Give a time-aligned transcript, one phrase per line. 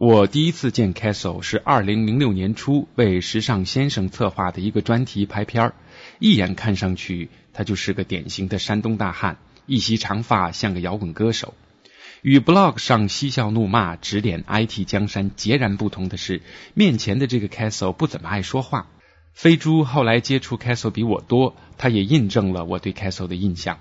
[0.00, 5.74] 我第一次见 Castle 是二零零六年初为时尚先生策划的一个专题拍片儿，
[6.20, 11.52] 一眼看上去他就是个典型的山东大汉，一袭长发像个摇滚歌手。
[12.22, 16.42] 与 blog 上嬉笑怒骂指点 IT 江山截然不同的是，
[16.74, 18.86] 面前的这个 Castle 不怎么爱说话。
[19.32, 23.80] 飞猪后来接触 Castle 比我多，他也印证了我对 Castle 的印象。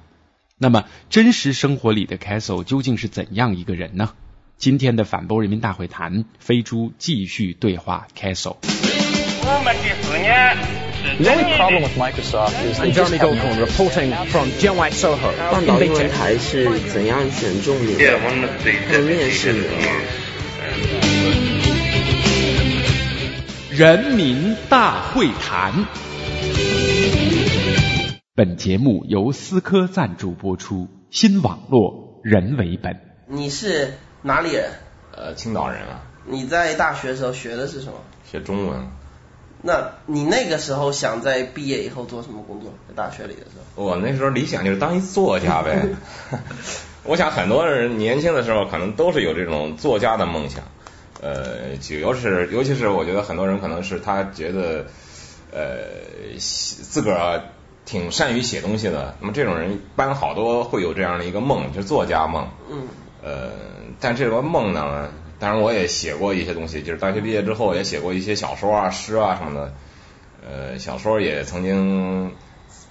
[0.57, 4.15] 那么，真实生活里的 Castle 究竟是怎样一个人呢？
[4.57, 8.55] 今天的反驳人民大会谈，飞猪继续对话 Castle。
[9.43, 10.57] 我们的思念
[10.95, 15.31] 是 The only problem with Microsoft is they I'm Jeremy have Goldcorn reporting from Jianwei Soho
[15.51, 16.11] 半 in 岛 Big 英文 Tech.
[16.11, 18.17] 台是怎样选中你的？
[18.17, 19.91] 我们对他面试你吗？
[23.71, 25.85] 人民大会谈。
[28.33, 32.99] 本节目由思科赞助播出，新网络人为本。
[33.29, 33.93] 你是
[34.27, 34.69] 哪里人？
[35.11, 37.93] 呃，青岛人啊，你在大学的时候学的是什么？
[38.29, 38.87] 学中文。
[39.63, 42.71] 那你那个时候想在毕业以后做什么工作？
[42.87, 43.83] 在大学里的时候？
[43.83, 45.87] 我那时候理想就是当一作家呗。
[47.03, 50.63] 我想很多人年轻的时候可能都是有这种作家的梦想。
[51.19, 54.85] 呃，就尤其是尤其是我觉得很多人可能是他觉得
[55.51, 57.41] 呃写自个儿
[57.85, 62.47] 挺善于写东西的，那么这种人一般好多会有这样的一个梦，就是作家梦。
[62.69, 62.87] 嗯，
[63.27, 63.51] 呃，
[63.99, 69.73] 但这个梦呢，当然我也写过一些东西，就是大学毕业之后也写过一些小说啊、诗啊什么的。
[70.49, 72.31] 呃，小说也曾经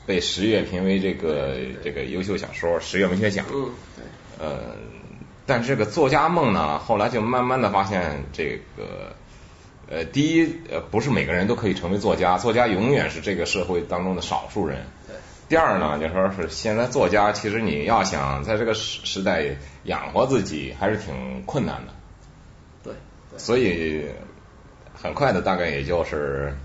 [0.04, 3.46] 被十月评为这个这个优秀小说，十月文学奖。
[3.50, 4.46] 嗯，对。
[4.46, 4.76] 呃，
[5.46, 9.16] 但是这个作家梦呢，后来就慢慢的发现，这个
[9.88, 14.84] 呃，第一，呃，不是每个人都可以成为作家，作家永远是这个社会当中的少数人。
[15.06, 15.16] 对。
[15.48, 19.44] 第二呢，就说是现在作家，其实你要想在这个时时代
[19.84, 21.92] 养活自己，还是挺困难的。
[22.83, 22.92] 对。
[23.30, 24.06] 对所以
[24.94, 26.56] 很快的，大概也就是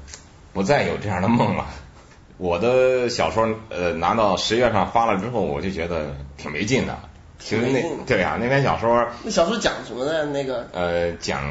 [0.53, 1.67] 不再有这样的梦了。
[2.37, 6.97] 我的小说呃拿到十月上发了之后，我就觉得挺没劲的。
[7.37, 10.25] 其实那对啊，那篇小说那小说讲什么的？
[10.25, 11.43] 那个呃讲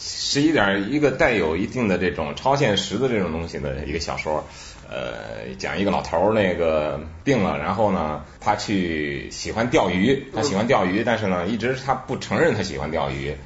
[0.00, 4.44] 十一点一个带有一定的这种超现实的这种东西的一个小说。
[4.92, 13.36] 呃，讲一个老头儿那个病了，然后呢，他去喜欢钓鱼，他喜欢钓鱼，但是呢，一直他不承认他喜欢钓鱼，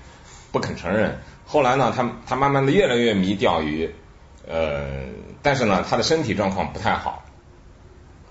[0.52, 1.18] 不肯承认。
[1.44, 3.90] 后来呢，他他慢慢的越来越迷钓鱼，
[4.48, 4.86] 呃，
[5.42, 7.23] 但是呢，他的身体状况不太好。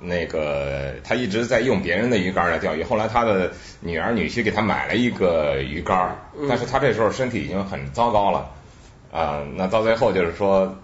[0.05, 6.17] 那个他一直在用别人的鱼竿来钓鱼，后来他的女儿女婿给他买了一个鱼竿，
[6.49, 8.51] 但是他这时候身体已经很糟糕了，
[9.11, 10.75] 啊、那到最后就是说，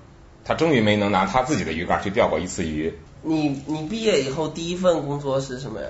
[0.46, 5.88] 他终于没能拿他自己的鱼竿去钓过一次鱼，你你毕业以后第一份工作是什么呀？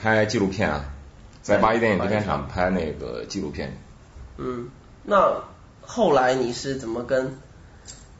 [0.00, 0.84] 拍纪录片啊，
[1.42, 3.76] 在八一电影制片厂拍那个纪录片，
[4.36, 4.68] 嗯，
[5.02, 5.42] 那
[5.80, 7.36] 后来你是怎么跟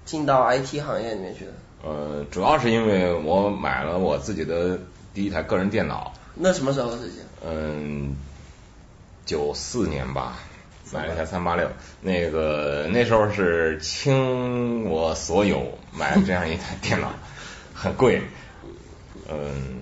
[0.04, 1.52] 进到 IT 行业里面去的？
[1.84, 4.78] 呃，主要是因为我买了我自己的
[5.12, 7.22] 第一台个人电脑，那什么时候的事情？
[7.44, 8.14] 嗯，
[9.26, 10.38] 九四年吧，
[10.92, 11.68] 买了一台三八六，
[12.00, 17.12] 那个那时候是倾我所有买了这样一台电脑，
[17.74, 18.22] 很贵，
[19.28, 19.80] 嗯，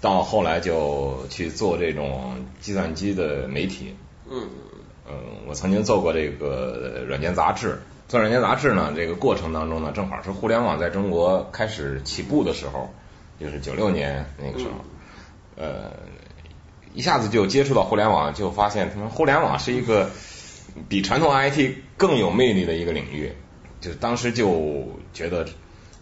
[0.00, 3.96] 到后来就去做这种计算机的媒体，
[4.30, 4.48] 嗯，
[5.08, 5.14] 嗯，
[5.48, 7.82] 我曾经做过这个软件杂志。
[8.12, 12.90] 做软件杂志呢，这个过程当中呢，正好是互联网在中国开始起步的时候，
[13.40, 14.72] 就是九六年那个时候，
[15.56, 15.90] 呃，
[16.92, 20.10] 一下子就接触到互联网，就发现他们互联网是一个
[20.90, 23.32] 比传统 IT 更有魅力的一个领域。
[23.80, 25.46] 就是当时就觉得，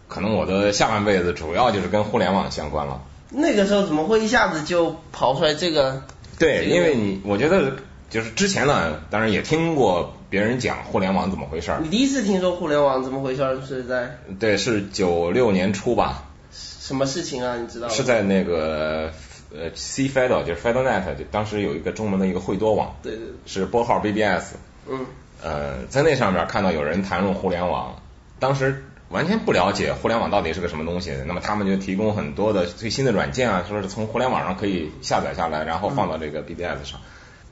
[0.09, 3.03] 可能我的下半辈子主要就是跟互联网相关了。
[3.31, 6.03] 那个时候怎么会一下子就跑出来这个？
[6.41, 7.77] 对，因为你我觉得
[8.09, 11.91] 就是之前呢，当然也听过别人讲互联网怎么回事儿你。
[11.91, 17.57] 第一次听说互联网怎么回事儿是在对，是九六年初吧，什么事情啊？
[17.57, 17.93] 你知道吗？
[17.93, 19.13] 是在那个
[19.53, 24.55] 呃 C Fido，就是 FidoNet，就当时有一个中文的一个惠多网，对对对，是拨号 BBS，
[24.89, 25.05] 嗯
[25.43, 28.01] 呃，在那上面看到有人谈论互联网，
[28.39, 37.01] 当时完全不了解互联网到底是个什么东西，那么他们就提供很多的最新的软件啊，说是从互联网上可以下载下来，然后放到这个 BBS 上，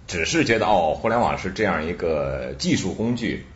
[0.08, 3.46] 只是觉得哦，互联网是这样一个技术工具，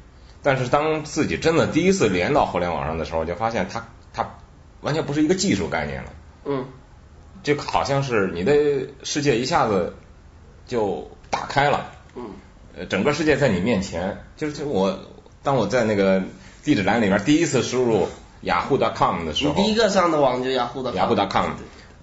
[0.42, 4.34] 但是当自己真的第一次连到互联网上的时候，就发现它它
[4.82, 6.12] 完全不是一个技术概念了。
[6.44, 6.66] 嗯。
[7.42, 8.54] 就好像是你的
[9.02, 9.96] 世界一下子
[10.66, 12.30] 就打开了，嗯。
[12.76, 14.24] 呃，整个世界在你面前。
[14.36, 15.00] 就是就我
[15.42, 16.22] 当我在那个
[16.62, 18.08] 地址栏里边第一次输入
[18.42, 21.52] 雅虎 .com 的时候，你第一个上的网就雅虎的雅虎 .com，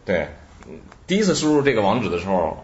[0.06, 0.28] 对，
[0.68, 2.64] 嗯第一次输入这个网址的时候，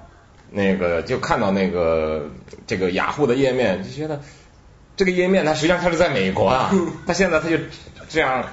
[0.52, 2.30] 那个就看到那个
[2.68, 4.22] 这个雅虎的页面，就觉得
[4.96, 6.74] 这个页面它实际上它是在美国啊，
[7.06, 7.58] 它现在它就
[8.10, 8.46] 这样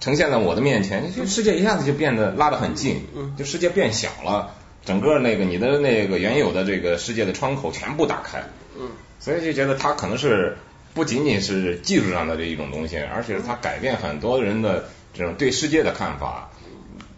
[0.00, 3.06] 呈现在我的面前，就世界一下子就变得拉得很近，
[3.36, 4.54] 就世界变小了，
[4.84, 8.42] 整个那个你的那个原有的这个世界的窗口全部打开，
[8.78, 10.56] 嗯，所以就觉得它可能是
[10.94, 16.50] 不仅仅是技术上的这一种东西，而且它改变很多人的这种对世界的看法，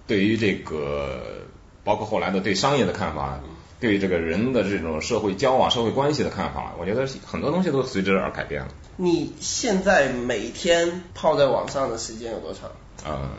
[0.06, 1.44] 对于这个
[1.84, 3.40] 包括后来的对商业的看法，
[3.82, 8.68] 对这个人的这种社会交往、社会关系的看法，我觉得很多东西都随之而改变了。
[8.96, 12.70] 你现在每天泡在网上的时间有多长？
[13.04, 13.30] 嗯，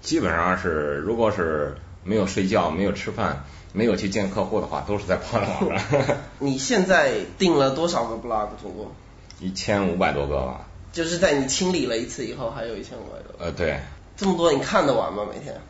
[0.00, 6.16] 基本上是如果是没有睡觉、没有吃饭、没有去见客户的话，都是在泡在网上。
[6.38, 8.92] 你现在定了多少个 blog 总共？
[9.40, 10.68] 一千五百多个吧。
[10.92, 13.46] 就是在你清理了一次以后，还有一千五百多个。
[13.46, 13.80] 呃，对。
[14.16, 15.24] 这么多你看得完吗？
[15.28, 15.60] 每天？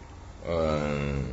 [0.47, 1.25] 嗯，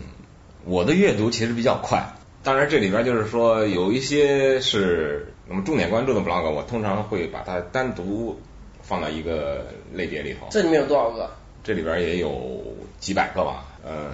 [0.64, 2.14] 我的阅读其实比较快。
[2.44, 8.40] 当然，这里边就是说有一些是我们重点关注的 blog，我通常会把它单独
[8.82, 10.48] 放到一个类别里头。
[10.50, 11.30] 这里面有多少个？
[11.64, 12.64] 这里边也有
[13.00, 13.66] 几百个吧。
[13.86, 14.10] 嗯，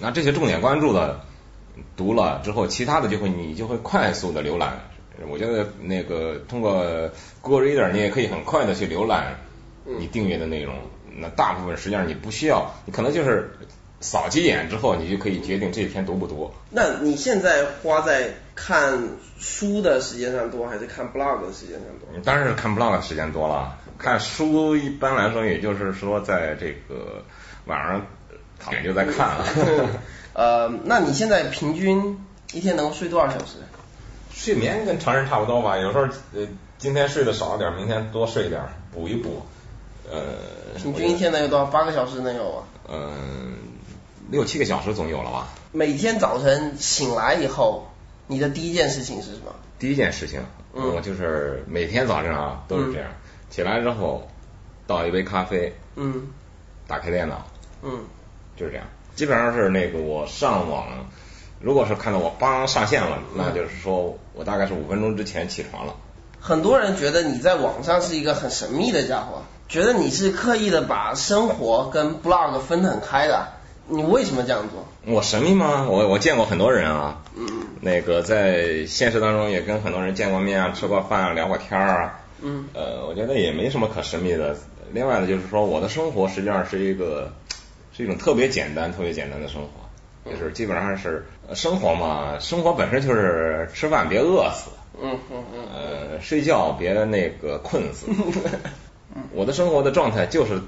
[0.00, 1.20] 那这些重点关注的
[1.96, 4.80] 读了之后，其他的就会你就会快速的浏览。
[5.28, 6.84] 我觉得那个通过
[7.40, 9.36] Google Reader，你也可以很快的去浏览
[9.84, 10.74] 你订阅的内容。
[11.16, 13.50] 那大部分实际上你不需要，你可能就是
[14.00, 16.50] 扫几眼之后，你就可以决定这篇读不读。
[16.70, 19.08] 那你现在花在看
[19.38, 22.20] 书的时间上多，还是看 blog 的时间上多？
[22.24, 23.76] 当然是看 blog 的时间多了。
[23.98, 27.24] 看书一般来说，也就是说在这个
[27.66, 28.06] 晚上
[28.60, 29.44] 躺着就在看了。
[30.34, 32.16] 呃，那你现在平均
[32.52, 33.56] 一天能睡多少小时？
[34.32, 36.04] 睡眠跟常人差不多吧，有时候
[36.34, 36.46] 呃
[36.78, 38.62] 今天睡得少点，明天多睡一点，
[38.92, 39.42] 补一补。
[40.08, 40.20] 呃，
[40.76, 41.64] 平均一天能有多少？
[41.66, 42.62] 八个小时能有吗？
[42.88, 43.56] 嗯，
[44.30, 45.48] 六七个小时总有了吧。
[45.72, 47.88] 每天早晨醒来以后，
[48.26, 49.54] 你的第一件事情是什么？
[49.78, 50.42] 第一件事情，
[50.72, 53.10] 我就是每天早上啊都是这样，
[53.48, 54.28] 起来之后
[54.86, 56.28] 倒一杯咖啡，嗯，
[56.86, 57.46] 打开电脑，
[57.82, 58.00] 嗯，
[58.56, 58.86] 就是这样。
[59.14, 60.86] 基本上是那个我上网，
[61.60, 65.94] 如果是看到我帮上线了，那就是说我大概是五分钟之前起床了。
[66.38, 73.54] 很多人觉得你在网上是一个很神秘的家伙，觉得你是刻意的把生活跟 blog 分得很开的。
[73.90, 74.86] 你为什么这样做？
[75.06, 75.86] 我神秘吗？
[75.88, 77.46] 我我见过很多人啊，嗯，
[77.80, 84.56] 那个在现实当中也跟很多人见过面啊，吃过饭啊，聊过天啊，嗯，呃，我觉得也没什么可神秘的。
[84.92, 87.32] 另外呢，就是说我的生活实际上是一个
[87.96, 94.70] 是一种特别简单、特别简单的生活，就是基本上是生活嘛，生活本身就是吃饭别饿死，
[95.00, 98.06] 嗯嗯嗯，呃，睡觉别那个困死。
[99.32, 100.60] 我的生活的状态就是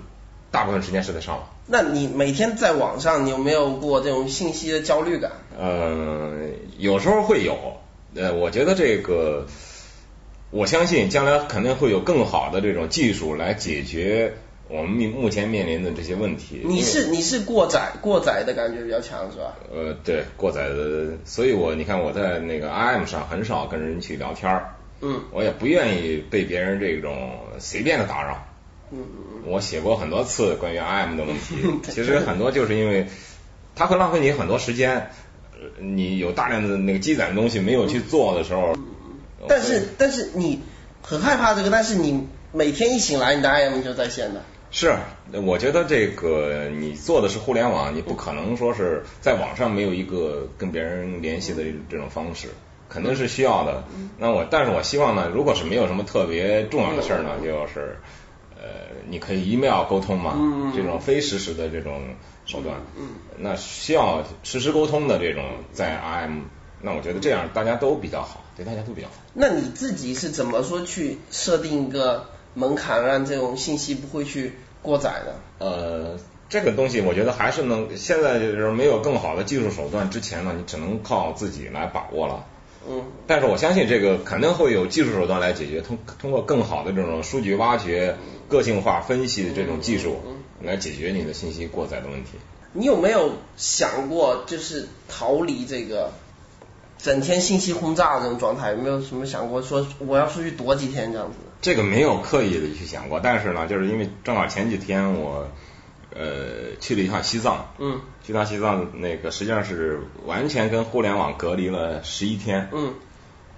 [0.50, 1.46] 大部分时间是在上网。
[1.72, 5.30] 那你每天在网上，你有没有过这种信息的焦虑感？
[5.56, 6.32] 呃，
[6.78, 7.56] 有时候会有。
[8.16, 9.46] 呃，我觉得这个，
[10.50, 14.34] 我相信将来肯定会有更好的这种技术来解决
[14.68, 16.60] 我们目目前面临的这些问题。
[16.64, 19.56] 你是你是过载过载的感觉比较强是吧？
[19.72, 24.74] 呃，对，过载的，所以我你看我在那个 IM 上很少跟人去聊天儿。
[25.02, 25.20] 嗯。
[25.30, 28.44] 我也不愿意被别人这种随便的打扰。
[28.92, 28.98] 嗯
[29.46, 31.56] 我写过很多次关于 IM 的问题，
[31.90, 33.06] 其实很多就是因为
[33.74, 35.10] 它会浪费你很多时间，
[35.78, 38.74] 你有大量的那个积攒的东西没有去做的时候。
[39.48, 40.60] 但是但是你
[41.02, 44.42] 很害怕这个，但是你每天一醒来，你的 IM 就在线的。
[44.70, 44.94] 是，
[45.32, 52.48] 我觉得这个你做的是互联网，你不可能说是在网上没有一个跟别人联系的这种方式，
[52.88, 53.82] 肯定是需要的。
[54.18, 57.96] 那我但是我希望呢，如果是没有什么特别重要的事儿呢，就是。
[58.62, 58.66] 呃，
[59.08, 60.36] 你可以 email 沟通嘛，
[60.76, 62.02] 这种非实时的这种
[62.44, 62.76] 手段，
[63.38, 66.42] 那需要实时沟通的这种在 IM，
[66.82, 69.14] 那我觉得这样大家都比较好，对大家都比较好。
[69.32, 74.52] 那你自己是怎么说去设定一个门槛，让这种信息不会去
[74.82, 75.34] 过载的？
[75.58, 76.18] 呃，
[76.50, 82.44] 这个东西我觉得还是能，现在就是没有更好的技术手段之前呢，你只能靠自己来把握了。
[82.88, 88.16] 嗯，但是我相信这个肯定会有技术手段来解决，通通过更好的这种数据挖掘、
[88.50, 90.20] 个性化分析的这种技术
[90.60, 92.32] 来解决你的信息过载的问题。
[92.72, 96.12] 你有没有想过，就是逃离这个
[96.98, 98.72] 整天信息轰炸的这种状态？
[98.72, 101.36] 有没有什么想过说我要出去躲几天这样子？
[101.62, 105.48] 这个没有刻意的去想过，但是呢，就是因为正好前几天我
[106.14, 112.94] 呃去了一趟西藏，嗯，去趟西藏那个实际上是完全跟互联网隔离了十一天，嗯，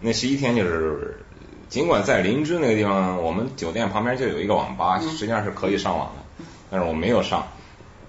[0.01, 1.25] 那十一天就是
[1.73, 7.49] 尽管在林芝那个地方，我们酒店旁边就有一个网吧，实际上是可以上网的，但是我没有上，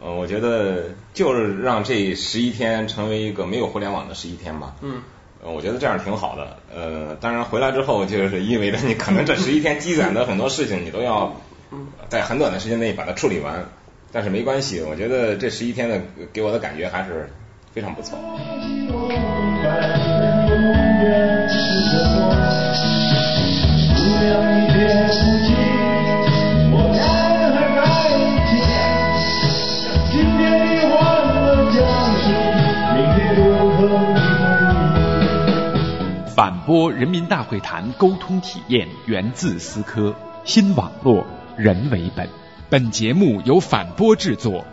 [0.03, 5.01] 呃，我觉得就是让这十一天成为一个没有互联网的十一天吧，嗯，
[5.41, 6.57] 呃我觉得这样挺好的。
[6.75, 11.33] 呃，当然回来之后，就是意味着你可能这 十一天积攒的很多事情，你都要
[12.09, 13.65] 在很短的时间内把它处理完。
[14.11, 16.01] 但是没关系，我觉得这十一天的
[16.33, 17.29] 给我的感觉还是
[17.71, 18.19] 非常不错。
[36.65, 40.15] 播人民大会谈沟通体验源自思科，
[40.45, 41.25] 新网络
[41.57, 42.29] 人为本。
[42.69, 44.65] 本节目由反播制作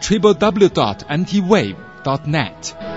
[0.00, 2.91] ，triple w dot antiwave dot net。